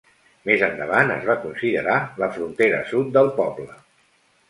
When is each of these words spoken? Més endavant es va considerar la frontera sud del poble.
Més 0.49 0.63
endavant 0.67 1.13
es 1.17 1.27
va 1.27 1.35
considerar 1.45 1.99
la 2.25 2.33
frontera 2.39 2.83
sud 2.93 3.15
del 3.19 3.35
poble. 3.41 3.73